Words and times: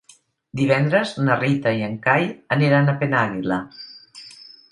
Divendres 0.61 1.11
na 1.27 1.35
Rita 1.41 1.73
i 1.81 1.85
en 1.89 1.93
Cai 2.07 2.25
aniran 2.57 2.91
a 2.93 2.97
Penàguila. 3.03 3.59